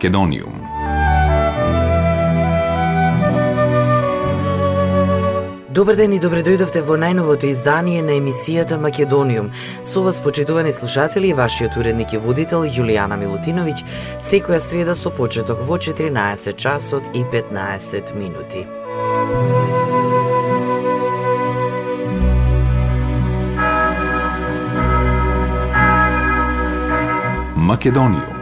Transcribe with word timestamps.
Македониум. 0.00 0.60
Добар 5.68 5.96
ден 5.96 6.14
и 6.16 6.20
добре 6.20 6.40
дојдовте 6.40 6.80
во 6.80 6.96
најновото 6.96 7.50
издание 7.50 8.00
на 8.00 8.16
емисијата 8.16 8.78
Македониум. 8.80 9.50
Со 9.84 10.00
вас, 10.00 10.22
почитувани 10.24 10.72
слушатели, 10.72 11.28
и 11.28 11.36
вашиот 11.36 11.76
уредник 11.76 12.14
и 12.14 12.16
водител 12.16 12.64
Јулијана 12.64 13.20
Милутиновиќ, 13.20 13.84
секоја 14.24 14.60
среда 14.60 14.96
со 14.96 15.12
почеток 15.12 15.60
во 15.68 15.76
14 15.76 16.56
часот 16.56 17.12
и 17.12 17.20
15 17.20 18.16
минути. 18.16 18.64
Македониум 27.56 28.39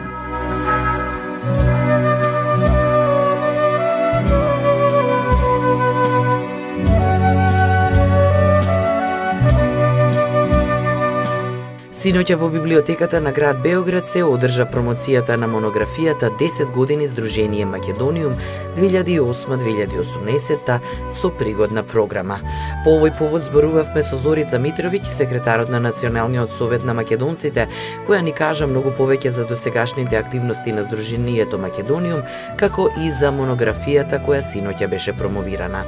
Синоќа 11.99 12.37
во 12.39 12.47
библиотеката 12.47 13.19
на 13.19 13.33
град 13.35 13.57
Београд 13.59 14.07
се 14.07 14.21
одржа 14.23 14.63
промоцијата 14.71 15.35
на 15.35 15.51
монографијата 15.51 16.31
10 16.39 16.71
години 16.71 17.07
Сдружение 17.11 17.65
Македониум 17.65 18.33
2008-2018 18.77 20.79
со 21.11 21.29
пригодна 21.29 21.83
програма. 21.83 22.39
По 22.85 22.89
овој 22.95 23.17
повод 23.17 23.43
зборувавме 23.43 24.03
со 24.03 24.15
Зорица 24.15 24.59
Митровиќ, 24.63 25.03
секретарот 25.03 25.69
на 25.69 25.79
Националниот 25.83 26.51
совет 26.55 26.83
на 26.87 26.93
македонците, 26.95 27.67
која 28.07 28.23
ни 28.23 28.31
кажа 28.31 28.67
многу 28.67 28.95
повеќе 28.95 29.29
за 29.35 29.43
досегашните 29.43 30.15
активности 30.15 30.71
на 30.71 30.87
Сдруженијето 30.87 31.59
Македониум, 31.59 32.23
како 32.55 32.87
и 32.95 33.11
за 33.11 33.35
монографијата 33.35 34.23
која 34.23 34.39
синоќа 34.39 34.87
беше 34.87 35.11
промовирана. 35.11 35.83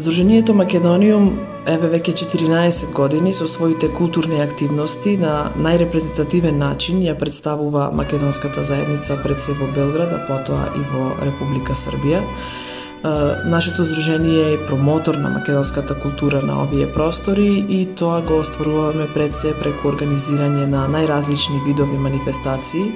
Здруженијето 0.00 0.54
Македониум 0.56 1.26
еве 1.68 1.88
веќе 1.92 2.14
14 2.22 2.94
години 2.96 3.34
со 3.36 3.44
своите 3.44 3.90
културни 3.92 4.38
активности 4.40 5.12
на 5.20 5.50
најрепрезентативен 5.60 6.56
начин 6.56 7.02
ја 7.04 7.18
представува 7.20 7.90
македонската 7.92 8.64
заедница 8.64 9.18
пред 9.20 9.44
се 9.44 9.52
во 9.60 9.68
Белград, 9.76 10.14
а 10.16 10.22
потоа 10.24 10.70
и 10.72 10.86
во 10.94 11.10
Република 11.20 11.76
Србија. 11.76 12.22
Нашето 13.44 13.84
здружение 13.84 14.52
е 14.52 14.66
промотор 14.66 15.14
на 15.14 15.28
македонската 15.28 15.94
култура 15.94 16.42
на 16.42 16.62
овие 16.62 16.92
простори 16.92 17.66
и 17.68 17.94
тоа 17.94 18.22
го 18.22 18.38
остваруваме 18.38 19.08
пред 19.14 19.36
се 19.36 19.54
преку 19.56 19.88
организирање 19.88 20.66
на 20.68 20.84
најразлични 20.84 21.62
видови 21.64 21.96
манифестации 21.96 22.92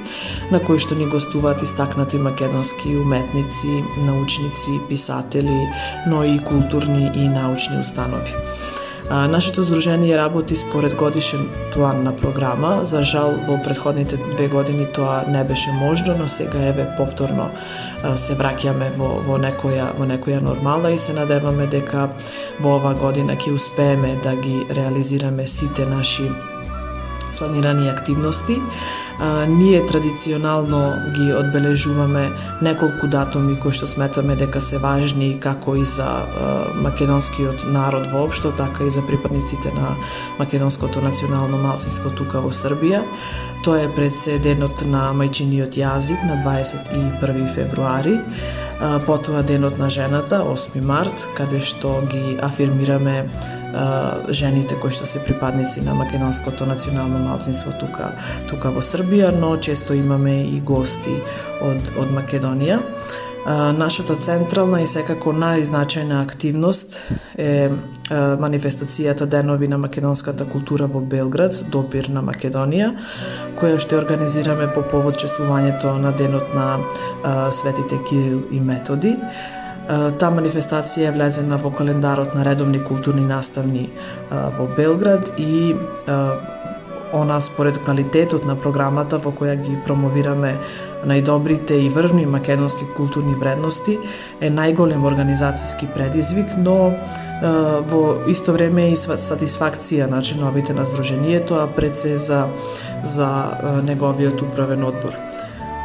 на 0.53 0.61
кои 0.61 0.77
што 0.79 0.93
ни 0.95 1.09
гостуваат 1.09 1.65
истакнати 1.65 2.21
македонски 2.21 2.97
уметници, 3.01 3.81
научници, 3.97 4.81
писатели, 4.89 5.73
но 6.07 6.25
и 6.25 6.39
културни 6.39 7.11
и 7.15 7.29
научни 7.29 7.81
установи. 7.81 8.37
А, 9.11 9.29
нашето 9.29 9.65
здружение 9.65 10.19
работи 10.19 10.57
според 10.57 10.95
годишен 10.95 11.49
план 11.73 12.03
на 12.03 12.17
програма. 12.17 12.81
За 12.83 13.05
жал, 13.05 13.35
во 13.49 13.63
предходните 13.63 14.17
две 14.17 14.49
години 14.49 14.87
тоа 14.87 15.25
не 15.29 15.45
беше 15.45 15.73
можно, 15.73 16.17
но 16.19 16.29
сега 16.29 16.59
еве 16.59 16.89
повторно 16.97 17.51
а, 18.03 18.17
се 18.17 18.33
враќаме 18.33 18.95
во, 18.97 19.21
во, 19.27 19.37
некоја, 19.39 19.93
во 19.99 20.09
некоја 20.09 20.41
нормала 20.41 20.91
и 20.91 20.99
се 20.99 21.13
надеваме 21.13 21.67
дека 21.67 22.09
во 22.61 22.79
ова 22.81 22.95
година 22.95 23.37
ќе 23.37 23.55
успееме 23.55 24.17
да 24.23 24.37
ги 24.37 24.65
реализираме 24.71 25.47
сите 25.47 25.87
наши 25.87 26.31
планирани 27.39 27.89
активности. 27.89 28.61
А, 29.19 29.47
ние 29.47 29.87
традиционално 29.87 30.95
ги 31.15 31.33
одбележуваме 31.33 32.31
неколку 32.63 33.07
датуми 33.07 33.59
кои 33.61 33.73
што 33.73 33.87
сметаме 33.87 34.37
дека 34.37 34.63
се 34.63 34.79
важни 34.79 35.39
како 35.41 35.77
и 35.77 35.85
за 35.85 36.05
а, 36.05 36.27
македонскиот 36.75 37.67
народ 37.71 38.11
воопшто, 38.13 38.53
така 38.53 38.85
и 38.85 38.91
за 38.91 39.07
припадниците 39.07 39.73
на 39.75 39.97
македонското 40.39 41.01
национално 41.01 41.59
малцинство 41.59 42.11
тука 42.11 42.43
во 42.43 42.53
Србија. 42.53 43.05
Тоа 43.65 43.87
е 43.87 43.95
пред 43.95 44.13
се 44.13 44.39
денот 44.39 44.85
на 44.87 45.13
мајчиниот 45.15 45.79
јазик 45.79 46.27
на 46.27 46.43
21 46.45 47.55
февруари, 47.55 48.19
а, 48.81 48.99
потоа 49.07 49.43
денот 49.43 49.79
на 49.79 49.91
жената 49.91 50.43
8 50.43 50.81
март, 50.81 51.29
каде 51.35 51.61
што 51.61 52.03
ги 52.11 52.39
афирмираме 52.43 53.25
жените 54.29 54.77
кои 54.81 54.91
што 54.91 55.07
се 55.07 55.23
припадници 55.25 55.81
на 55.81 55.95
македонското 55.95 56.67
национално 56.67 57.19
малцинство 57.19 57.73
тука 57.81 58.13
тука 58.49 58.71
во 58.71 58.83
Србија, 58.83 59.33
но 59.35 59.57
често 59.57 59.95
имаме 59.95 60.43
и 60.45 60.61
гости 60.61 61.21
од 61.63 61.95
од 61.99 62.13
Македонија. 62.15 62.81
Нашата 63.77 64.17
централна 64.17 64.79
и 64.81 64.87
секако 64.89 65.35
најзначајна 65.37 66.23
активност 66.23 66.97
е 67.37 67.69
манифестацијата 68.41 69.27
Денови 69.27 69.69
на 69.69 69.79
македонската 69.79 70.47
култура 70.49 70.87
во 70.87 71.01
Белград, 71.01 71.53
Допир 71.69 72.09
на 72.09 72.23
Македонија, 72.25 72.95
која 73.61 73.79
што 73.79 73.99
организираме 74.01 74.71
по 74.73 74.83
повод 74.83 75.21
чествувањето 75.21 75.93
на 76.01 76.13
денот 76.17 76.55
на 76.55 76.81
светите 77.53 78.01
Кирил 78.09 78.43
и 78.51 78.61
Методи. 78.61 79.17
Таа 79.89 80.31
манифестација 80.33 81.11
е 81.11 81.13
влезена 81.13 81.59
во 81.61 81.71
календарот 81.71 82.35
на 82.35 82.45
редовни 82.45 82.81
културни 82.81 83.27
наставни 83.29 83.91
во 84.31 84.69
Белград 84.77 85.33
и 85.39 85.75
она 87.15 87.41
според 87.41 87.79
квалитетот 87.79 88.45
на 88.45 88.57
програмата 88.57 89.19
во 89.19 89.31
која 89.31 89.55
ги 89.61 89.77
промовираме 89.87 90.55
најдобрите 91.07 91.77
и 91.85 91.89
врвни 91.93 92.27
македонски 92.27 92.89
културни 92.97 93.35
вредности 93.39 93.99
е 94.41 94.51
најголем 94.51 95.05
организацијски 95.07 95.93
предизвик, 95.95 96.57
но 96.57 96.97
во 97.93 98.03
исто 98.31 98.57
време 98.57 98.91
и 98.93 98.97
сатисфакција 98.97 100.09
значи, 100.09 100.11
на 100.11 100.23
членовите 100.23 100.75
на 100.75 100.87
Сдруженијето, 100.87 101.63
а 101.63 101.67
пред 101.67 101.99
се 101.99 102.19
за, 102.19 102.49
за 103.05 103.29
неговиот 103.85 104.43
управен 104.43 104.85
одбор. 104.85 105.15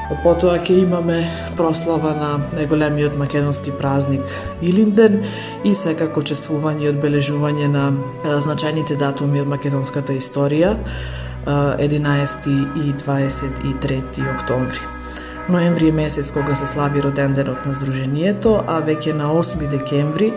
Потоа 0.09 0.57
ќе 0.57 0.73
имаме 0.81 1.19
прослава 1.53 2.15
на 2.17 2.29
најголемиот 2.55 3.13
македонски 3.21 3.69
празник 3.77 4.25
Илинден 4.65 5.19
и 5.61 5.75
секако 5.77 6.23
чествување 6.25 6.87
и 6.87 6.89
одбележување 6.89 7.67
на 7.69 7.83
значајните 8.25 8.97
датуми 8.97 9.43
од 9.43 9.51
македонската 9.53 10.15
историја 10.17 10.73
11 11.45 12.49
и 12.49 12.95
23 13.05 14.25
октомври. 14.33 14.81
Ноември 15.49 15.93
е 15.93 15.97
месец 16.01 16.31
кога 16.31 16.55
се 16.55 16.65
слави 16.65 17.01
роденденот 17.05 17.65
на 17.65 17.77
Сдруженијето, 17.77 18.63
а 18.65 18.81
веќе 18.81 19.13
на 19.13 19.29
8 19.33 19.69
декември 19.69 20.33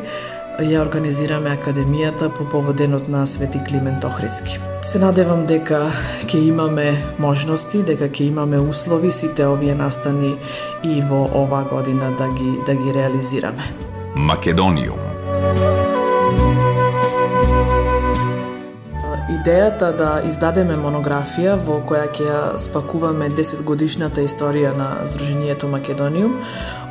ја 0.61 0.81
организираме 0.81 1.51
Академијата 1.57 2.29
по 2.35 2.45
поводенот 2.45 3.09
на 3.09 3.27
Свети 3.27 3.61
Климент 3.69 4.05
Охриски. 4.05 4.59
Се 4.83 4.99
надевам 4.99 5.47
дека 5.47 5.89
ќе 6.27 6.43
имаме 6.49 6.93
можности, 7.19 7.83
дека 7.83 8.09
ќе 8.09 8.29
имаме 8.29 8.59
услови 8.59 9.13
сите 9.13 9.47
овие 9.47 9.75
настани 9.75 10.37
и 10.85 11.01
во 11.09 11.25
ова 11.35 11.65
година 11.65 12.13
да 12.19 12.29
ги 12.29 12.59
да 12.67 12.75
ги 12.75 12.95
реализираме. 12.95 13.73
Македониум 14.15 14.99
идејата 19.43 19.89
да 19.99 20.09
издадеме 20.23 20.77
монографија 20.79 21.57
во 21.67 21.81
која 21.83 22.07
ќе 22.15 22.27
ја 22.29 22.41
спакуваме 22.63 23.27
10 23.35 23.65
годишната 23.67 24.23
историја 24.23 24.71
на 24.77 24.89
Сдруженијето 25.11 25.67
Македониум, 25.71 26.37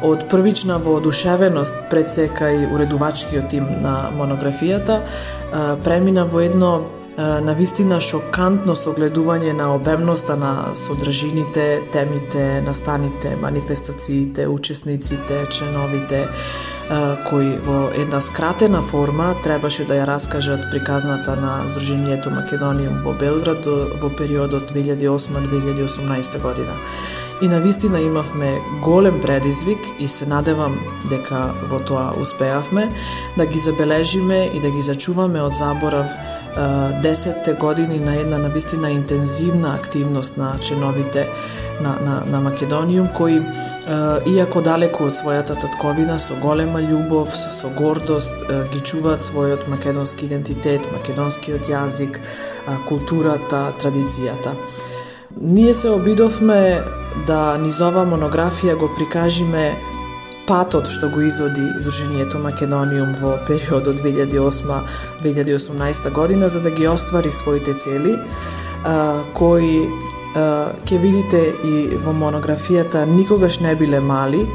од 0.04 0.26
првична 0.30 0.78
воодушевеност 0.84 1.74
пред 1.90 2.12
сека 2.12 2.52
и 2.52 2.66
уредувачкиот 2.68 3.48
тим 3.48 3.70
на 3.86 4.10
монографијата, 4.18 5.00
премина 5.84 6.26
во 6.26 6.42
едно 6.44 6.74
на 7.18 7.56
вистина 7.56 8.02
шокантно 8.02 8.76
согледување 8.76 9.54
на 9.56 9.70
обемноста 9.76 10.36
на 10.36 10.76
содржините, 10.76 11.82
темите, 11.92 12.62
настаните, 12.66 13.36
манифестациите, 13.36 14.48
учесниците, 14.48 15.46
членовите, 15.52 16.28
кои 17.30 17.58
во 17.66 17.90
една 17.96 18.22
скратена 18.22 18.82
форма 18.82 19.36
требаше 19.44 19.86
да 19.88 19.96
ја 19.96 20.08
раскажат 20.10 20.66
приказната 20.72 21.36
на 21.40 21.54
Сдруженијето 21.72 22.34
Македониум 22.36 22.98
во 23.06 23.14
Белград 23.14 23.66
во 24.02 24.10
периодот 24.10 24.72
2008-2018 24.72 26.42
година. 26.42 26.76
И 27.42 27.48
на 27.48 27.60
вистина 27.60 28.02
имавме 28.02 28.60
голем 28.82 29.22
предизвик 29.22 29.80
и 30.00 30.08
се 30.08 30.26
надевам 30.26 30.80
дека 31.10 31.54
во 31.70 31.80
тоа 31.80 32.12
успеавме 32.22 32.92
да 33.38 33.46
ги 33.46 33.60
забележиме 33.60 34.52
и 34.54 34.60
да 34.60 34.70
ги 34.70 34.82
зачуваме 34.82 35.42
од 35.42 35.56
заборав 35.56 36.12
десетте 37.02 37.54
години 37.54 38.00
на 38.00 38.16
една 38.16 38.38
на 38.38 38.50
вистина 38.50 38.92
интензивна 38.92 39.76
активност 39.76 40.38
на 40.38 40.60
членовите 40.60 41.30
на, 41.82 41.98
на, 42.06 42.24
на 42.32 42.42
Македониум, 42.42 43.08
кои, 43.18 43.42
иако 44.36 44.62
далеко 44.62 45.10
од 45.10 45.18
својата 45.18 45.58
татковина, 45.60 46.20
со 46.20 46.38
голема 46.42 46.80
љубов, 46.86 47.34
со, 47.36 47.50
со 47.50 47.70
гордост, 47.78 48.32
ги 48.74 48.80
чуваат 48.80 49.26
својот 49.26 49.68
македонски 49.72 50.26
идентитет, 50.30 50.82
македонскиот 50.94 51.70
јазик, 51.70 52.22
културата, 52.88 53.72
традицијата. 53.82 54.56
Ние 55.42 55.74
се 55.74 55.90
обидовме 55.90 56.84
да 57.28 57.58
низ 57.58 57.82
ова 57.82 58.06
монографија 58.08 58.78
го 58.80 58.88
прикажиме 58.96 59.72
патот 60.48 60.88
што 60.90 61.10
го 61.14 61.22
изоди 61.24 61.62
Здруженијето 61.80 62.38
Македониум 62.44 63.14
во 63.22 63.38
периодот 63.48 64.02
2008-2018 64.02 66.12
година 66.12 66.50
за 66.50 66.62
да 66.62 66.72
ги 66.72 66.88
оствари 66.88 67.32
своите 67.32 67.74
цели, 67.74 68.20
кои 69.34 69.90
ќе 70.36 70.98
видите 71.02 71.40
и 71.68 71.98
во 72.04 72.14
монографијата 72.16 73.04
никогаш 73.06 73.60
не 73.60 73.76
биле 73.76 74.00
мали 74.00 74.46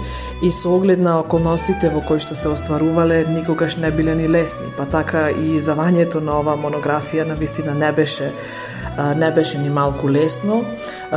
и 0.42 0.50
со 0.50 0.72
оглед 0.76 1.00
на 1.00 1.18
околностите 1.20 1.90
во 1.92 2.00
кои 2.00 2.18
што 2.22 2.34
се 2.34 2.48
остварувале 2.48 3.24
никогаш 3.28 3.76
не 3.76 3.90
биле 3.90 4.14
ни 4.14 4.28
лесни, 4.28 4.72
па 4.76 4.86
така 4.86 5.28
и 5.30 5.56
издавањето 5.58 6.24
на 6.24 6.40
оваа 6.40 6.56
монографија 6.56 7.28
на 7.28 7.34
вистина 7.34 7.74
не 7.74 7.92
беше 7.92 8.32
не 9.16 9.30
беше 9.30 9.58
ни 9.58 9.68
малку 9.68 10.08
лесно, 10.08 10.64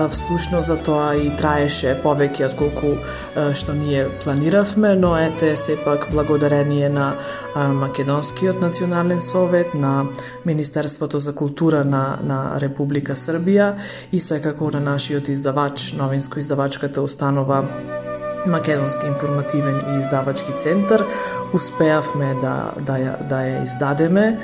всушност 0.10 0.68
за 0.68 0.76
тоа 0.78 1.14
и 1.16 1.30
траеше 1.32 1.94
повеќе 2.04 2.50
од 2.50 2.56
колку 2.60 2.98
што 3.56 3.74
ние 3.74 4.10
планиравме, 4.20 4.96
но 5.00 5.14
ете 5.16 5.56
сепак 5.56 6.10
благодарение 6.12 6.90
на 6.90 7.16
Македонскиот 7.56 8.60
национален 8.62 9.22
совет, 9.22 9.74
на 9.74 10.06
Министерството 10.46 11.20
за 11.20 11.36
култура 11.36 11.84
на, 11.84 12.20
на 12.24 12.60
Република 12.60 13.16
Србија 13.16 13.76
и 14.12 14.20
секако 14.20 14.49
на 14.74 14.80
нашиот 14.80 15.30
издавач, 15.30 15.94
новинско-издавачката 15.94 17.02
установа 17.02 17.64
Македонски 18.48 19.06
информативен 19.08 19.82
и 19.90 19.98
издавачки 19.98 20.52
центар, 20.54 21.06
успеавме 21.54 22.34
да, 22.42 22.74
да, 22.82 22.94
ја, 22.94 23.28
да 23.28 23.36
ја 23.36 23.64
издадеме 23.64 24.40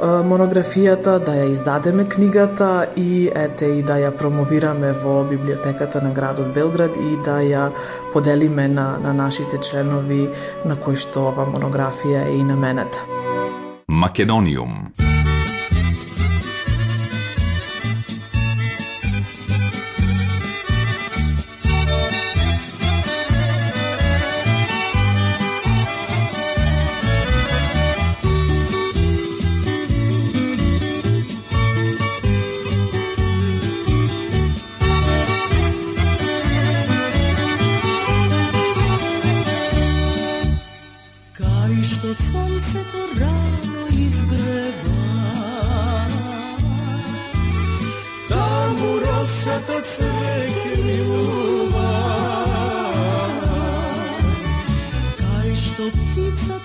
монографијата, 0.00 1.18
да 1.18 1.32
ја 1.34 1.50
издадеме 1.50 2.04
книгата 2.04 2.86
и 2.96 3.30
ете 3.34 3.66
и 3.78 3.82
да 3.82 3.98
ја 3.98 4.10
промовираме 4.16 4.92
во 4.92 5.24
библиотеката 5.24 6.02
на 6.02 6.12
градот 6.12 6.54
Белград 6.54 6.96
и 6.96 7.16
да 7.24 7.40
ја 7.42 7.70
поделиме 8.12 8.68
на, 8.68 8.98
на 8.98 9.12
нашите 9.12 9.58
членови 9.58 10.28
на 10.64 10.76
кои 10.76 10.96
што 10.96 11.28
ова 11.32 11.46
монографија 11.46 12.26
е 12.28 12.38
и 12.38 12.42
наменета. 12.42 13.02
Македониум 13.88 14.92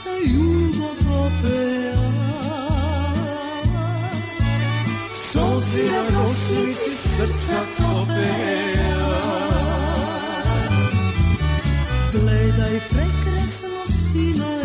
ta 0.04 0.16
ljubav 0.32 1.00
opea 1.26 2.04
Solci 5.32 5.84
na 5.92 6.04
nosnici 6.18 6.92
srca 7.02 7.60
topea 7.78 9.04
Gledaj 12.12 12.80
prekrasno 12.90 13.82
sine 13.86 14.63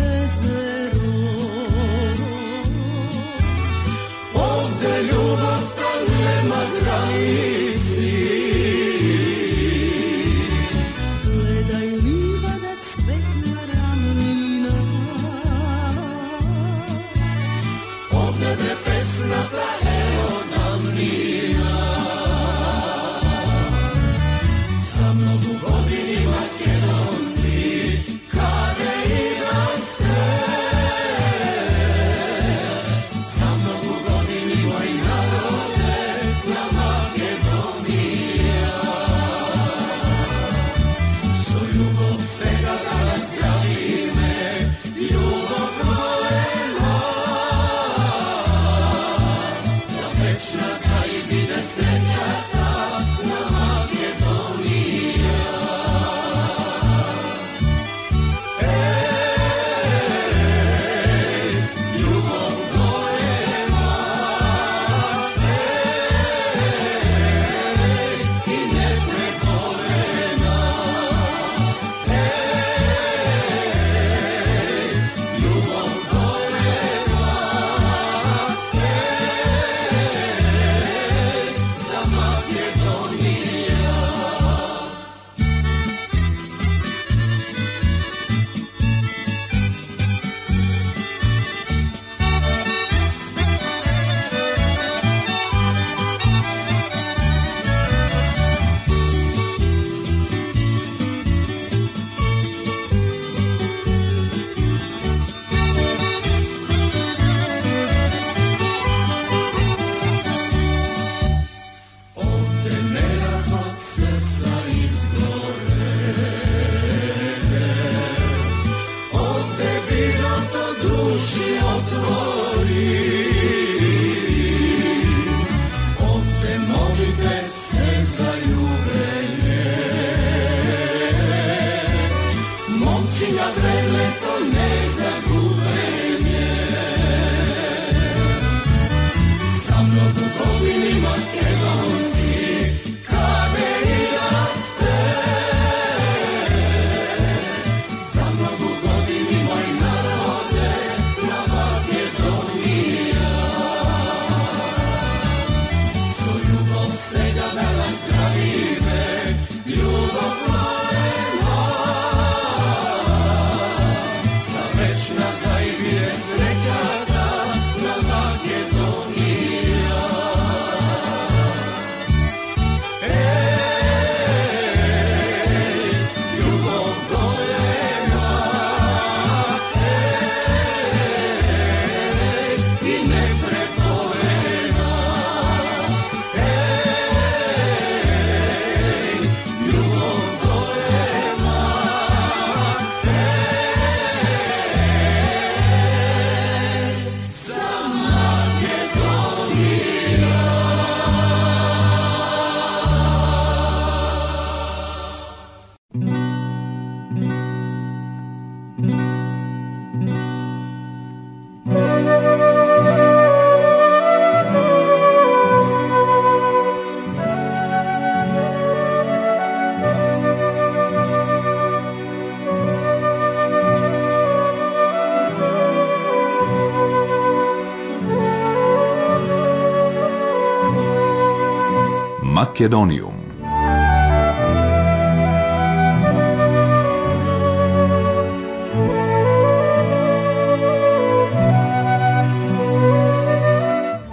Македониум 232.58 233.17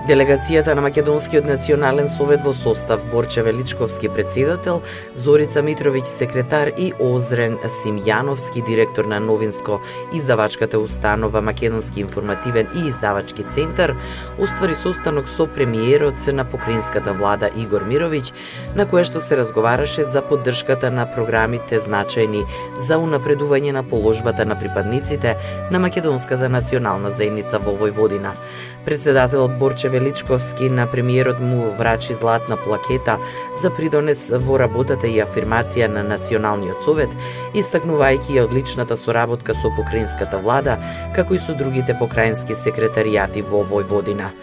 Делегацијата 0.05 0.75
на 0.77 0.83
Македонскиот 0.85 1.47
национален 1.49 2.05
совет 2.07 2.43
во 2.45 2.51
состав 2.53 3.01
Борче 3.09 3.41
Величковски 3.41 4.05
председател, 4.13 4.83
Зорица 5.17 5.63
Митровиќ 5.65 6.05
секретар 6.05 6.69
и 6.77 6.91
Озрен 7.01 7.55
Симјановски 7.65 8.61
директор 8.67 9.09
на 9.09 9.17
новинско 9.19 9.79
издавачката 10.13 10.77
установа 10.77 11.41
Македонски 11.41 12.01
информативен 12.01 12.67
и 12.75 12.87
издавачки 12.87 13.43
центар, 13.49 13.95
уствари 14.37 14.75
состанок 14.75 15.25
со 15.29 15.47
премиерот 15.47 16.27
на 16.27 16.45
покринската 16.45 17.13
влада 17.13 17.49
Игор 17.57 17.81
Мировиќ, 17.81 18.29
на 18.75 18.85
кое 18.85 19.09
што 19.09 19.25
се 19.25 19.41
разговараше 19.41 20.05
за 20.05 20.21
поддршката 20.21 20.91
на 20.93 21.09
програмите 21.09 21.81
значајни 21.81 22.45
за 22.77 23.01
унапредување 23.01 23.73
на 23.73 23.81
положбата 23.81 24.45
на 24.45 24.53
припадниците 24.53 25.35
на 25.71 25.79
Македонската 25.79 26.49
национална 26.49 27.09
заедница 27.09 27.57
во 27.57 27.73
Војводина. 27.73 28.37
Председателот 28.85 29.57
Борче 29.57 29.94
Величковски 29.95 30.69
на 30.69 30.87
премиерот 30.91 31.39
му 31.39 31.71
врачи 31.77 32.13
златна 32.13 32.57
плакета 32.57 33.17
за 33.61 33.71
придонес 33.71 34.27
во 34.43 34.59
работата 34.59 35.07
и 35.07 35.21
афирмација 35.23 35.87
на 35.87 36.03
Националниот 36.03 36.83
совет, 36.83 37.15
истакнувајќи 37.55 38.35
ја 38.35 38.43
одличната 38.49 38.97
соработка 38.99 39.55
со 39.55 39.71
покраинската 39.77 40.41
влада, 40.43 40.75
како 41.15 41.37
и 41.37 41.39
со 41.39 41.55
другите 41.55 41.95
покраински 41.99 42.59
секретаријати 42.59 43.45
во 43.47 43.63
Војводина. 43.63 44.33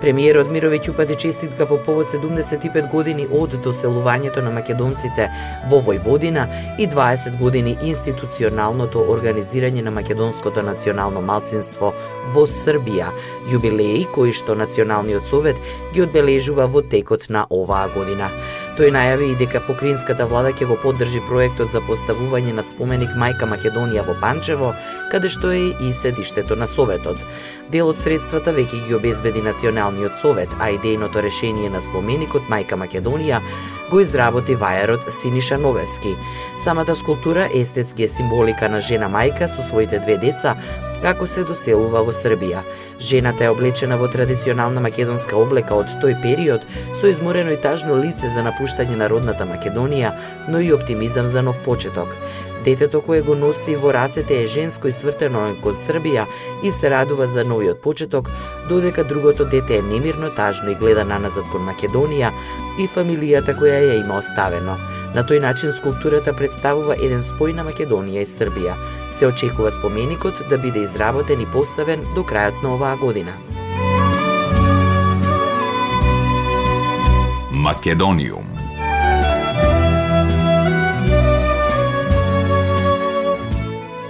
Премиерот 0.00 0.48
Мировиќ 0.48 0.90
упати 0.90 1.14
честитка 1.14 1.66
по 1.66 1.76
повод 1.84 2.06
75 2.06 2.90
години 2.90 3.26
од 3.38 3.52
доселувањето 3.64 4.40
на 4.40 4.50
македонците 4.50 5.26
во 5.68 5.80
Војводина 5.84 6.46
и 6.78 6.86
20 6.88 7.36
години 7.38 7.76
институционалното 7.84 9.04
организирање 9.12 9.82
на 9.84 9.90
македонското 9.90 10.62
национално 10.62 11.20
малцинство 11.20 11.92
во 12.32 12.46
Србија, 12.46 13.12
јубилеи 13.52 14.06
кои 14.14 14.32
што 14.32 14.56
Националниот 14.56 15.28
совет 15.28 15.60
ги 15.92 16.06
одбележува 16.06 16.64
во 16.66 16.80
текот 16.80 17.28
на 17.28 17.44
оваа 17.50 17.92
година. 17.92 18.30
Тој 18.80 18.94
најави 18.96 19.26
и 19.28 19.34
дека 19.36 19.60
покринската 19.60 20.24
влада 20.24 20.54
ќе 20.56 20.64
го 20.70 20.76
поддржи 20.80 21.20
проектот 21.28 21.68
за 21.68 21.82
поставување 21.84 22.54
на 22.56 22.62
споменик 22.64 23.10
Мајка 23.22 23.44
Македонија 23.50 24.06
во 24.06 24.14
Панчево, 24.22 24.70
каде 25.12 25.28
што 25.28 25.50
е 25.52 25.74
и 25.84 25.90
седиштето 25.92 26.56
на 26.56 26.64
Советот. 26.64 27.20
Дел 27.68 27.92
од 27.92 28.00
средствата 28.00 28.56
веќе 28.56 28.80
ги 28.86 28.96
обезбеди 28.96 29.44
Националниот 29.44 30.16
совет, 30.16 30.56
а 30.56 30.72
идејното 30.72 31.20
решение 31.20 31.68
на 31.68 31.84
споменикот 31.84 32.48
Мајка 32.48 32.80
Македонија 32.80 33.44
го 33.90 34.00
изработи 34.00 34.56
вајарот 34.56 35.10
Синиша 35.12 35.60
Новески. 35.60 36.16
Самата 36.56 36.96
скулптура 36.96 37.50
естетски 37.52 38.08
е 38.08 38.08
символика 38.08 38.72
на 38.72 38.80
жена 38.80 39.12
мајка 39.12 39.44
со 39.44 39.60
своите 39.60 40.00
две 40.00 40.16
деца, 40.16 40.56
како 41.02 41.26
се 41.26 41.44
доселува 41.48 42.02
во 42.06 42.12
Србија. 42.12 42.62
Жената 43.00 43.44
е 43.44 43.52
облечена 43.54 43.96
во 44.00 44.08
традиционална 44.12 44.82
македонска 44.84 45.36
облека 45.36 45.74
од 45.74 45.88
тој 46.02 46.18
период, 46.22 46.66
со 47.00 47.08
изморено 47.08 47.54
и 47.54 47.60
тажно 47.60 47.96
лице 47.96 48.28
за 48.28 48.44
напуштање 48.44 48.98
на 49.00 49.08
родната 49.08 49.48
Македонија, 49.48 50.12
но 50.48 50.60
и 50.60 50.72
оптимизам 50.72 51.28
за 51.28 51.42
нов 51.42 51.60
почеток. 51.64 52.16
Детето 52.64 53.00
кое 53.00 53.22
го 53.22 53.34
носи 53.34 53.76
во 53.76 53.92
рацете 53.94 54.42
е 54.42 54.46
женско 54.46 54.88
и 54.88 54.92
свртено 54.92 55.54
кон 55.64 55.78
Србија 55.80 56.26
и 56.62 56.72
се 56.72 56.90
радува 56.90 57.26
за 57.26 57.44
новиот 57.44 57.80
почеток, 57.80 58.28
додека 58.68 59.04
другото 59.04 59.44
дете 59.44 59.78
е 59.78 59.82
немирно 59.82 60.28
тажно 60.36 60.70
и 60.70 60.74
гледа 60.74 61.04
наназад 61.04 61.48
кон 61.48 61.64
Македонија 61.64 62.32
и 62.78 62.88
фамилијата 62.88 63.56
која 63.56 63.80
ја 63.80 64.04
има 64.04 64.18
оставено. 64.20 64.76
На 65.14 65.24
тој 65.24 65.40
начин 65.40 65.72
скулптурата 65.72 66.36
представува 66.36 66.98
еден 67.00 67.24
спој 67.24 67.56
на 67.56 67.64
Македонија 67.64 68.26
и 68.26 68.28
Србија. 68.28 68.76
Се 69.10 69.32
очекува 69.32 69.72
споменикот 69.72 70.44
да 70.50 70.58
биде 70.58 70.84
изработен 70.84 71.40
и 71.40 71.48
поставен 71.48 72.04
до 72.14 72.28
крајот 72.28 72.62
на 72.62 72.74
оваа 72.74 72.96
година. 72.96 73.40
Македониум 77.50 78.49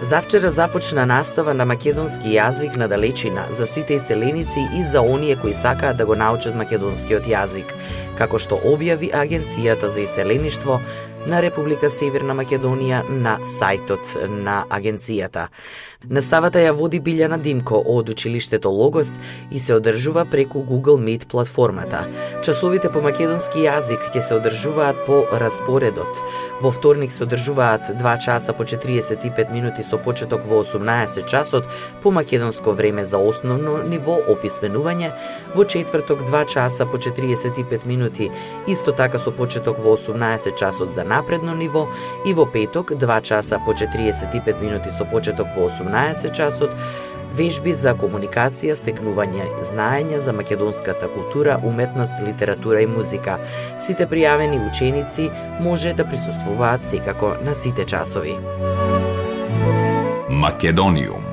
Завчера 0.03 0.51
започна 0.51 1.05
настава 1.07 1.53
на 1.55 1.67
македонски 1.69 2.31
јазик 2.33 2.77
на 2.81 2.87
далечина 2.89 3.43
за 3.53 3.67
сите 3.67 3.99
иселеници 4.01 4.63
и 4.79 4.85
за 4.85 5.03
оние 5.03 5.37
кои 5.37 5.55
сакаат 5.55 5.97
да 5.97 6.07
го 6.07 6.15
научат 6.17 6.57
македонскиот 6.57 7.29
јазик, 7.29 7.75
како 8.17 8.41
што 8.41 8.57
објави 8.57 9.13
Агенцијата 9.13 9.93
за 9.93 10.01
иселеништво 10.01 10.81
на 11.27 11.43
Република 11.43 11.91
Северна 11.91 12.35
Македонија 12.35 13.03
на 13.09 13.37
сајтот 13.45 14.15
на 14.29 14.65
агенцијата. 14.71 15.49
Наставата 16.09 16.63
ја 16.63 16.73
води 16.73 16.97
Билјана 17.01 17.37
Димко 17.37 17.77
од 17.87 18.09
училиштето 18.09 18.71
Логос 18.73 19.19
и 19.53 19.61
се 19.61 19.75
одржува 19.75 20.25
преку 20.25 20.63
Google 20.65 20.97
Meet 20.97 21.27
платформата. 21.29 22.07
Часовите 22.43 22.89
по 22.89 23.03
македонски 23.05 23.67
јазик 23.67 24.07
ќе 24.09 24.23
се 24.23 24.39
одржуваат 24.39 25.05
по 25.07 25.27
распоредот. 25.33 26.23
Во 26.63 26.71
вторник 26.73 27.13
се 27.13 27.25
одржуваат 27.25 27.93
2 28.01 28.17
часа 28.25 28.53
по 28.53 28.65
45 28.65 29.53
минути 29.53 29.85
со 29.85 29.99
почеток 29.99 30.41
во 30.47 30.63
18 30.65 31.27
часот 31.27 31.69
по 32.03 32.11
македонско 32.11 32.73
време 32.73 33.05
за 33.05 33.19
основно 33.19 33.83
ниво 33.85 34.17
описменување, 34.29 35.13
во 35.55 35.65
четврток 35.65 36.25
2 36.25 36.47
часа 36.47 36.87
по 36.87 36.97
45 36.97 37.85
минути, 37.85 38.31
исто 38.67 38.93
така 38.93 39.19
со 39.19 39.31
почеток 39.31 39.79
во 39.79 39.97
18 39.97 40.57
часот 40.57 40.95
за 40.95 41.05
напредно 41.13 41.55
ниво 41.55 41.87
и 42.27 42.35
во 42.35 42.47
петок 42.47 42.93
2 42.93 43.23
часа 43.23 43.61
по 43.67 43.73
45 43.73 44.61
минути 44.63 44.91
со 44.91 45.05
почеток 45.05 45.49
во 45.57 45.69
18 45.69 46.33
часот 46.33 46.71
вежби 47.37 47.75
за 47.75 47.95
комуникација, 47.99 48.75
стекнување 48.79 49.47
знаења 49.67 50.19
за 50.25 50.35
македонската 50.35 51.09
култура, 51.15 51.59
уметност, 51.63 52.15
литература 52.27 52.83
и 52.83 52.91
музика. 52.91 53.39
Сите 53.79 54.07
пријавени 54.11 54.61
ученици 54.67 55.31
може 55.61 55.95
да 55.95 56.09
присуствуваат 56.09 56.85
секако 56.85 57.35
на 57.45 57.55
сите 57.55 57.87
часови. 57.87 58.37
Македониум 60.31 61.30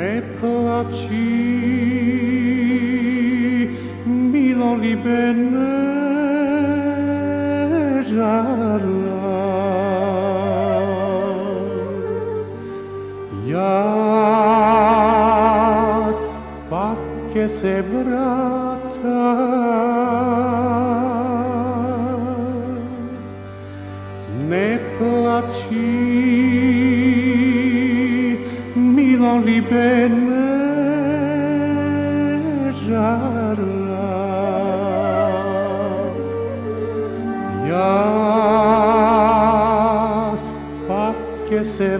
neplaći, 0.00 1.26
bilo 4.32 4.74
li 4.74 4.96
bene 4.96 5.80
žara. 8.08 8.80
Ja, 13.46 13.76
pa 16.70 16.94
se 17.60 17.82
vrata, 17.82 19.69
sen 29.70 30.12
mezarla 32.60 32.90
Yaz 37.70 38.80
bak 40.88 41.18
que 41.48 41.60
se 41.64 41.90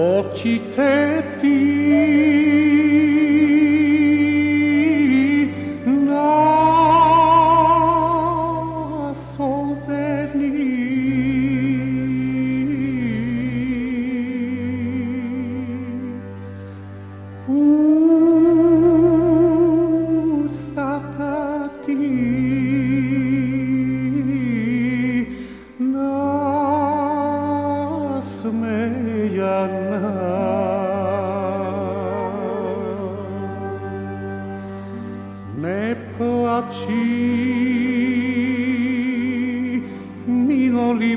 Occhi 0.00 0.58
te 0.74 2.39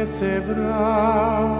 que 0.00 1.59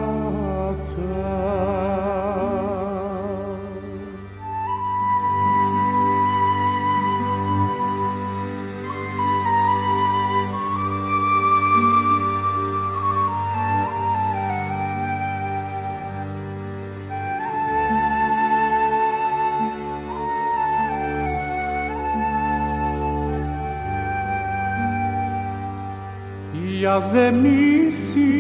ja 26.80 27.00
w 27.00 27.12
zemni 27.12 27.92
si. 27.92 28.39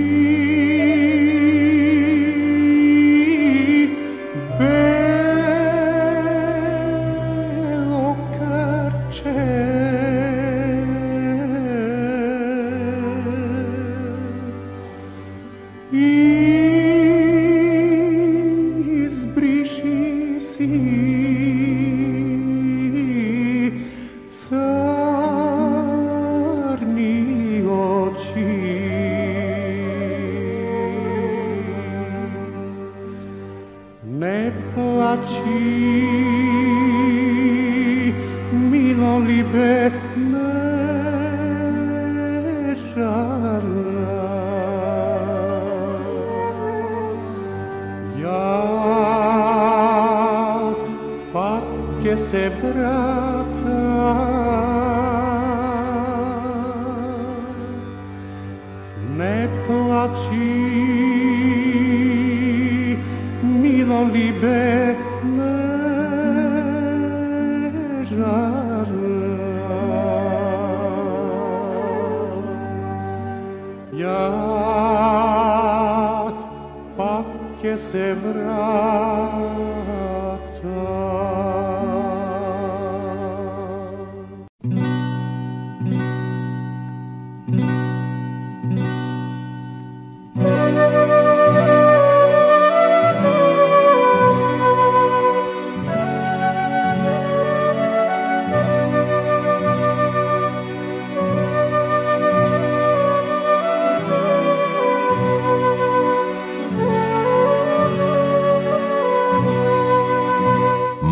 celebrar. 52.28 53.19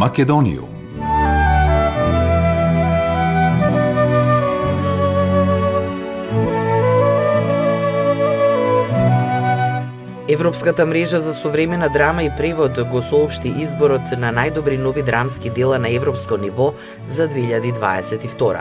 Македонијум. 0.08 0.77
Европската 10.38 10.86
мрежа 10.86 11.20
за 11.20 11.34
современа 11.34 11.88
драма 11.88 12.22
и 12.22 12.30
превод 12.36 12.78
го 12.90 13.00
соопшти 13.02 13.50
изборот 13.58 14.12
на 14.22 14.28
најдобри 14.30 14.76
нови 14.78 15.02
драмски 15.02 15.50
дела 15.50 15.78
на 15.82 15.90
европско 15.90 16.36
ниво 16.38 16.74
за 17.06 17.26
2022. 17.26 18.60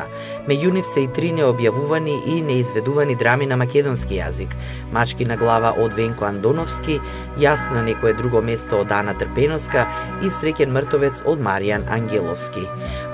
Меѓу 0.50 0.72
нив 0.74 0.88
се 0.90 1.04
и 1.06 1.08
три 1.14 1.30
необјавувани 1.38 2.16
и 2.34 2.42
неизведувани 2.42 3.16
драми 3.16 3.46
на 3.46 3.58
македонски 3.62 4.18
јазик. 4.18 4.56
Мачки 4.92 5.26
на 5.26 5.38
глава 5.38 5.76
од 5.78 5.94
Венко 5.94 6.26
Андоновски, 6.26 6.98
Јас 7.38 7.70
на 7.70 7.84
некое 7.86 8.14
друго 8.18 8.42
место 8.42 8.82
од 8.82 8.92
Ана 8.92 9.14
Трпеновска 9.14 9.86
и 10.26 10.34
Среќен 10.34 10.74
мртовец 10.74 11.22
од 11.26 11.38
Маријан 11.38 11.86
Ангеловски. 11.94 12.66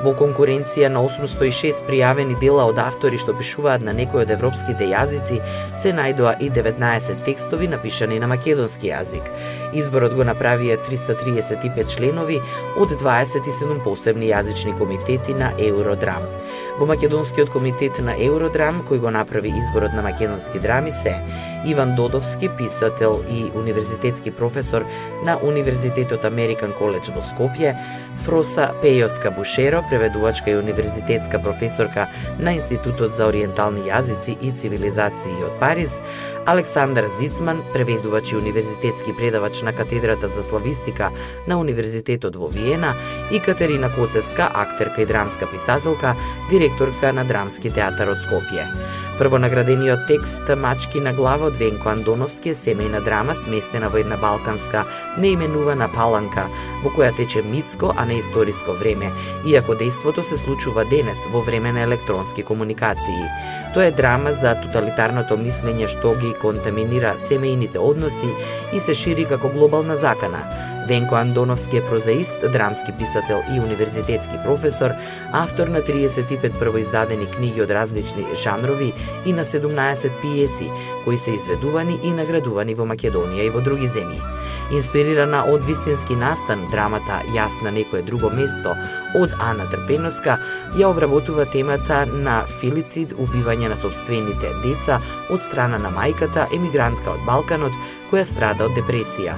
Во 0.06 0.16
конкуренција 0.16 0.88
на 0.88 1.04
806 1.04 1.84
пријавени 1.84 2.40
дела 2.40 2.64
од 2.72 2.80
автори 2.80 3.20
што 3.20 3.36
пишуваат 3.36 3.84
на 3.84 3.92
некој 3.92 4.24
од 4.24 4.32
европските 4.32 4.88
јазици, 4.88 5.42
се 5.76 5.92
најдоа 5.92 6.38
и 6.40 6.48
19 6.50 7.26
текстови 7.28 7.68
напишани 7.68 8.20
на 8.20 8.28
македонски 8.28 8.53
македонски 8.54 8.88
јазик. 8.88 9.30
Изборот 9.74 10.14
го 10.14 10.24
направија 10.24 10.78
335 10.86 11.90
членови 11.90 12.40
од 12.78 12.90
27 13.02 13.82
посебни 13.84 14.30
јазични 14.30 14.78
комитети 14.78 15.34
на 15.34 15.54
Евродрам. 15.58 16.28
Во 16.78 16.86
Македонскиот 16.86 17.50
комитет 17.50 18.00
на 18.00 18.14
Евродрам, 18.14 18.84
кој 18.86 19.00
го 19.00 19.12
направи 19.12 19.54
изборот 19.58 19.94
на 19.94 20.02
македонски 20.02 20.60
драми 20.60 20.92
се 20.92 21.16
Иван 21.66 21.96
Додовски, 21.96 22.50
писател 22.58 23.24
и 23.30 23.52
универзитетски 23.56 24.32
професор 24.32 24.86
на 25.26 25.38
Универзитетот 25.38 26.26
Американ 26.26 26.74
Коледж 26.78 27.10
во 27.16 27.22
Скопје, 27.22 27.76
Фроса 28.26 28.74
Пејоска 28.84 29.34
Бушеро, 29.36 29.84
преведувачка 29.90 30.52
и 30.52 30.56
универзитетска 30.56 31.40
професорка 31.42 32.08
на 32.40 32.54
Институтот 32.54 33.14
за 33.14 33.28
ориентални 33.28 33.90
јазици 33.90 34.38
и 34.42 34.52
цивилизации 34.52 35.44
од 35.44 35.60
Париз, 35.60 36.02
Александар 36.46 37.08
Зицман, 37.08 37.64
преведувач 37.74 38.32
и 38.32 38.36
универзитетски 38.36 39.16
предавач 39.16 39.62
на 39.62 39.74
катедрата 39.74 40.28
за 40.28 40.44
славистика 40.44 41.12
на 41.48 41.60
Универзитетот 41.60 42.36
во 42.36 42.48
Виена 42.48 42.96
и 43.32 43.40
Катерина 43.40 43.90
Коцевска, 43.96 44.52
актерка 44.54 45.02
и 45.02 45.06
драмска 45.06 45.48
писателка, 45.52 46.16
директорка 46.52 47.14
на 47.14 47.24
Драмски 47.24 47.72
театар 47.72 48.12
од 48.12 48.20
Скопје. 48.20 48.68
Првонаградениот 49.18 50.08
текст 50.08 50.50
Мачки 50.58 51.00
на 51.00 51.14
глава 51.14 51.46
од 51.46 51.58
Венко 51.60 51.92
Андоновски 51.92 52.50
е 52.50 52.56
семејна 52.58 52.98
драма 53.06 53.36
сместена 53.38 53.92
во 53.94 54.00
една 54.02 54.18
балканска 54.18 54.82
неименувана 55.22 55.86
паланка, 55.94 56.48
во 56.82 56.90
која 56.90 57.12
тече 57.14 57.44
митско, 57.46 57.94
а 57.94 58.08
не 58.10 58.18
историско 58.18 58.74
време, 58.74 59.12
иако 59.46 59.78
дејството 59.78 60.26
се 60.26 60.38
случува 60.42 60.88
денес 60.90 61.28
во 61.30 61.46
време 61.46 61.72
на 61.72 61.86
електронски 61.86 62.42
комуникации. 62.42 63.30
Тоа 63.78 63.86
е 63.86 63.94
драма 63.94 64.34
за 64.34 64.58
тоталитарното 64.66 65.38
мислење 65.38 65.94
што 65.94 66.18
ги 66.18 66.34
контаминира 66.42 67.14
семејните 67.22 67.78
односи 67.78 68.34
и 68.74 68.82
се 68.82 68.98
шири 68.98 69.30
како 69.30 69.54
глобална 69.54 69.96
закана, 69.96 70.42
Венко 70.88 71.16
Андоновски 71.16 71.78
е 71.78 71.86
прозаист, 71.86 72.52
драмски 72.52 72.92
писател 72.92 73.42
и 73.56 73.60
универзитетски 73.60 74.36
професор, 74.46 74.92
автор 75.32 75.68
на 75.68 75.82
35 75.82 76.60
првоиздадени 76.60 77.26
книги 77.26 77.62
од 77.62 77.72
различни 77.72 78.26
жанрови 78.44 78.94
и 79.26 79.34
на 79.34 79.46
17 79.46 80.12
пиеси, 80.22 80.70
кои 81.04 81.18
се 81.18 81.32
изведувани 81.32 82.00
и 82.04 82.12
наградувани 82.14 82.76
во 82.76 82.86
Македонија 82.86 83.48
и 83.48 83.54
во 83.54 83.62
други 83.64 83.88
земји. 83.88 84.20
Инспирирана 84.76 85.46
од 85.54 85.64
вистински 85.64 86.16
настан, 86.16 86.68
драмата 86.72 87.24
Јас 87.32 87.62
на 87.64 87.72
некое 87.72 88.04
друго 88.04 88.30
место 88.30 88.76
од 89.16 89.34
Ана 89.40 89.66
Трпеноска 89.72 90.38
ја 90.78 90.90
обработува 90.92 91.46
темата 91.46 92.04
на 92.06 92.44
филицид, 92.60 93.14
убивање 93.14 93.70
на 93.70 93.78
собствените 93.78 94.54
деца 94.64 95.00
од 95.30 95.42
страна 95.42 95.78
на 95.78 95.92
мајката, 95.94 96.48
емигрантка 96.56 97.16
од 97.16 97.26
Балканот, 97.28 97.76
која 98.14 98.26
страда 98.30 98.68
од 98.68 98.76
депресија. 98.78 99.34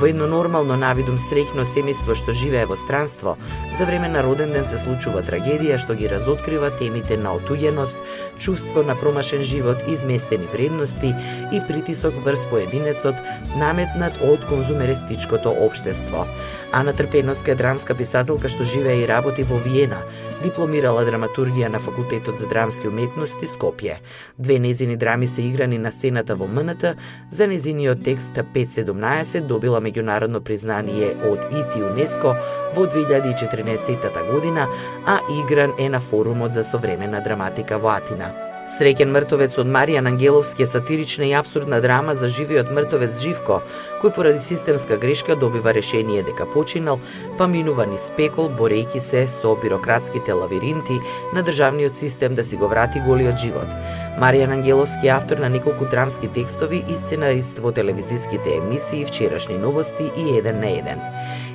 Во 0.00 0.08
едно 0.10 0.26
нормално 0.26 0.76
навидум 0.76 1.16
среќно 1.22 1.64
семејство 1.70 2.16
што 2.18 2.34
живее 2.34 2.66
во 2.66 2.76
странство, 2.76 3.36
за 3.72 3.86
време 3.86 4.08
на 4.10 4.22
роден 4.26 4.52
ден 4.52 4.66
се 4.66 4.80
случува 4.82 5.22
трагедија 5.26 5.78
што 5.78 5.94
ги 5.94 6.10
разоткрива 6.10 6.72
темите 6.80 7.16
на 7.16 7.36
отуѓеност, 7.38 7.96
чувство 8.42 8.82
на 8.82 8.96
промашен 8.98 9.42
живот, 9.42 9.84
изместени 9.88 10.48
вредности 10.52 11.14
и 11.52 11.62
притисок 11.68 12.18
врз 12.24 12.46
поединецот 12.50 13.14
наметнат 13.56 14.18
од 14.26 14.42
конзумеристичкото 14.50 15.54
општество. 15.66 16.26
Ана 16.72 16.92
Трпеновска 16.92 17.54
е 17.54 17.60
драмска 17.62 17.94
писателка 17.94 18.50
што 18.52 18.66
живее 18.66 19.04
и 19.04 19.06
работи 19.16 19.42
во 19.48 19.56
Виена, 19.64 20.02
дипломирала 20.42 21.04
драматургија 21.08 21.70
на 21.72 21.80
Факултетот 21.80 22.36
за 22.38 22.48
драмски 22.50 22.90
уметности 22.90 23.48
Скопје. 23.48 23.98
Две 24.38 24.58
незини 24.58 24.96
драми 24.96 25.28
се 25.28 25.42
играни 25.48 25.78
на 25.78 25.90
сцената 25.90 26.36
во 26.36 26.46
МНТ, 26.46 26.96
за 27.30 27.46
незиниот 27.46 28.04
текст 28.04 28.36
517 28.54 29.46
добила 29.46 29.80
меѓународно 29.80 30.40
признание 30.40 31.14
од 31.30 31.48
ИТ 31.52 31.80
ЮНЕСКО 31.80 32.36
во 32.76 32.86
2014 32.86 34.32
година, 34.32 34.68
а 35.06 35.20
игран 35.40 35.72
е 35.78 35.88
на 35.88 36.00
форумот 36.00 36.52
за 36.52 36.64
современа 36.64 37.22
драматика 37.24 37.78
во 37.78 37.96
Атина. 37.96 38.45
Среќен 38.66 39.12
мртовец 39.14 39.54
од 39.62 39.68
Маријан 39.70 40.08
Ангеловски 40.10 40.64
е 40.64 40.66
сатирична 40.66 41.26
и 41.28 41.34
абсурдна 41.38 41.78
драма 41.80 42.16
за 42.18 42.26
живиот 42.26 42.72
мртовец 42.74 43.20
Живко, 43.22 43.60
кој 44.02 44.10
поради 44.16 44.42
системска 44.42 44.96
грешка 44.98 45.36
добива 45.38 45.70
решение 45.74 46.24
дека 46.26 46.48
починал, 46.50 46.98
па 47.38 47.46
минува 47.46 47.86
низ 47.86 48.08
пекол, 48.16 48.50
борејќи 48.50 48.98
се 48.98 49.22
со 49.30 49.54
бирократските 49.62 50.34
лавиринти 50.34 50.98
на 51.32 51.44
државниот 51.46 51.94
систем 51.94 52.34
да 52.34 52.44
си 52.44 52.56
го 52.56 52.66
врати 52.66 52.98
голиот 53.06 53.38
живот. 53.38 53.70
Маријан 54.18 54.58
Ангеловски 54.58 55.06
е 55.06 55.14
автор 55.14 55.38
на 55.38 55.48
неколку 55.48 55.86
драмски 55.86 56.26
текстови 56.26 56.82
и 56.88 56.98
сценарист 56.98 57.62
во 57.62 57.70
телевизиските 57.70 58.58
емисии 58.58 59.06
Вчерашни 59.06 59.58
новости 59.58 60.10
и 60.16 60.38
Еден 60.38 60.58
на 60.60 60.70
еден. 60.70 60.98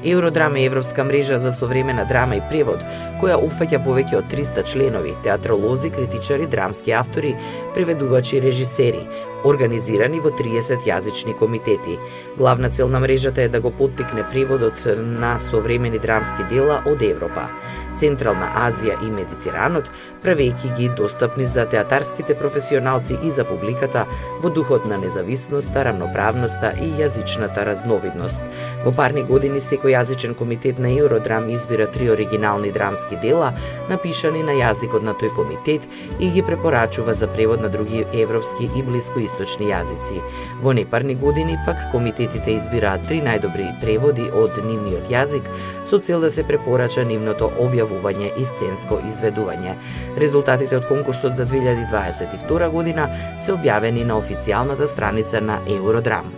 Евродрама 0.03 0.59
е 0.59 0.65
европска 0.65 1.03
мрежа 1.03 1.39
за 1.39 1.51
современа 1.51 2.05
драма 2.09 2.35
и 2.35 2.41
превод, 2.49 2.81
која 3.21 3.37
опфаќа 3.37 3.81
повеќе 3.85 4.17
од 4.17 4.31
300 4.33 4.63
членови, 4.65 5.13
театролози, 5.23 5.91
критичари, 5.93 6.47
драмски 6.49 6.91
автори, 6.91 7.35
преведувачи 7.75 8.37
и 8.37 8.41
режисери, 8.41 9.03
организирани 9.45 10.19
во 10.19 10.31
30 10.33 10.87
јазични 10.89 11.37
комитети. 11.37 11.99
Главна 12.37 12.69
цел 12.69 12.89
на 12.89 12.99
мрежата 12.99 13.41
е 13.41 13.49
да 13.49 13.61
го 13.61 13.71
поттикне 13.71 14.25
преводот 14.31 14.81
на 14.97 15.39
современи 15.39 15.99
драмски 15.99 16.49
дела 16.49 16.81
од 16.85 17.01
Европа. 17.01 17.49
Централна 17.97 18.47
Азија 18.67 18.95
и 19.05 19.11
Медитеранот, 19.11 19.89
правејќи 20.23 20.71
ги 20.77 20.89
достапни 20.97 21.45
за 21.45 21.65
театарските 21.65 22.35
професионалци 22.37 23.17
и 23.23 23.31
за 23.31 23.43
публиката 23.43 24.05
во 24.41 24.49
духот 24.49 24.85
на 24.85 24.97
независноста, 24.97 25.83
рамноправноста 25.83 26.73
и 26.81 26.89
јазичната 27.01 27.65
разновидност. 27.65 28.45
Во 28.85 28.93
парни 28.95 29.23
години 29.27 29.59
секој 29.59 29.95
јазичен 29.97 30.35
комитет 30.37 30.79
на 30.79 30.91
Евродрам 30.91 31.49
избира 31.49 31.87
три 31.91 32.09
оригинални 32.11 32.71
драмски 32.71 33.19
дела, 33.21 33.51
напишани 33.89 34.43
на 34.43 34.55
јазикот 34.57 35.03
на 35.03 35.13
тој 35.13 35.35
комитет 35.35 35.87
и 36.19 36.29
ги 36.29 36.41
препорачува 36.41 37.13
за 37.13 37.27
превод 37.27 37.61
на 37.61 37.69
други 37.69 38.05
европски 38.13 38.69
и 38.75 38.83
блискоисточни 38.83 39.71
јазици. 39.73 40.21
Во 40.61 40.73
непарни 40.73 41.15
години 41.15 41.59
пак 41.65 41.91
комитетите 41.91 42.55
избираат 42.55 43.07
три 43.07 43.21
најдобри 43.21 43.67
преводи 43.81 44.29
од 44.31 44.57
нивниот 44.63 45.09
јазик 45.11 45.47
со 45.85 45.99
цел 45.99 46.21
да 46.21 46.31
се 46.31 46.43
препорача 46.47 47.03
нивното 47.03 47.51
објавување 47.59 47.80
објавување 47.85 48.31
и 48.37 48.45
сценско 48.45 48.99
изведување. 49.09 49.75
Резултатите 50.17 50.77
од 50.77 50.87
конкурсот 50.89 51.35
за 51.35 51.45
2022 51.45 52.69
година 52.71 53.09
се 53.39 53.53
објавени 53.55 54.05
на 54.05 54.19
официјалната 54.21 54.87
страница 54.87 55.41
на 55.41 55.59
Евродрам. 55.67 56.31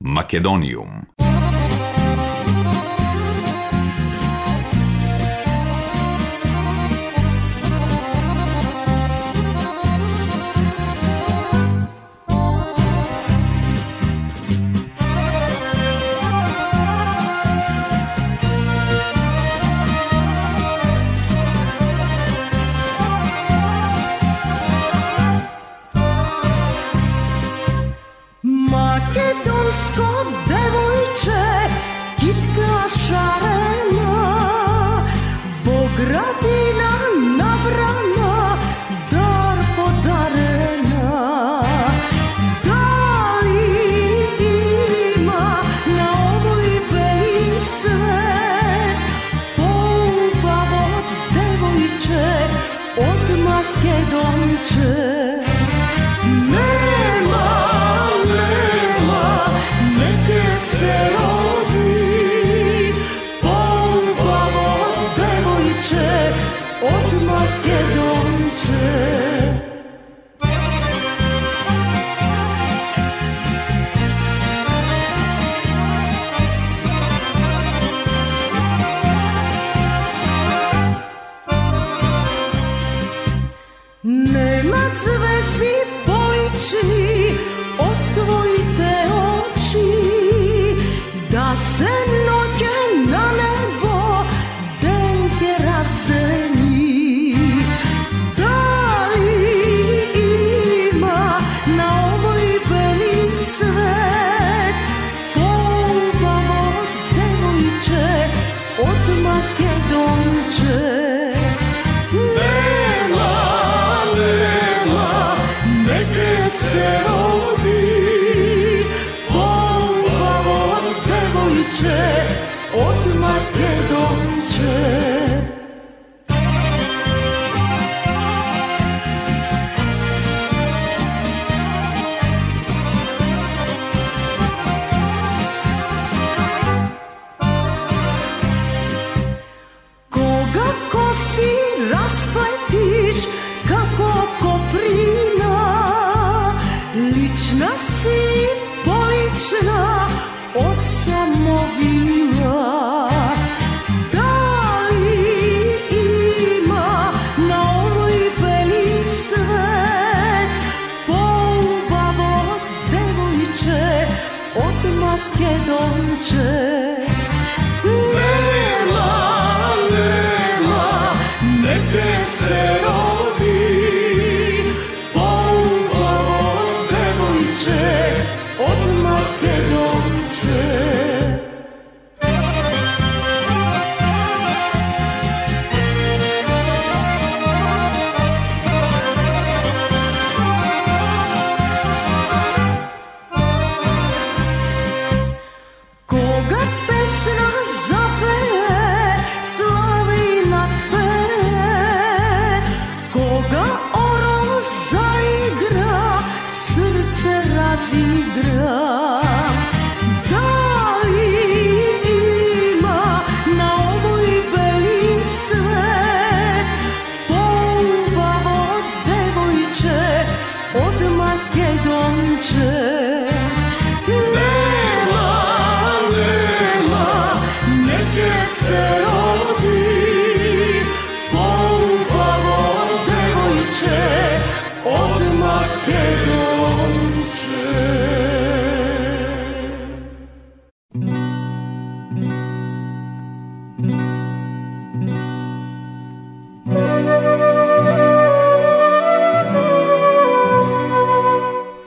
Македониум 0.00 0.99